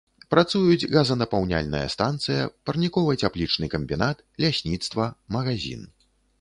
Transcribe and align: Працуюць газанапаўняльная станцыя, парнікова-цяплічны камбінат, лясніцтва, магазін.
Працуюць 0.33 0.87
газанапаўняльная 0.95 1.83
станцыя, 1.95 2.49
парнікова-цяплічны 2.69 3.65
камбінат, 3.77 4.27
лясніцтва, 4.45 5.03
магазін. 5.41 5.89